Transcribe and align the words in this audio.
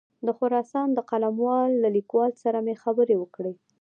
د 0.25 0.27
خراسان 0.37 0.87
د 0.93 0.99
قلموال 1.11 1.71
له 1.83 1.89
لیکوال 1.97 2.31
سره 2.43 2.57
مې 2.65 2.75
خبرې 2.83 3.15
وکړې. 3.19 3.53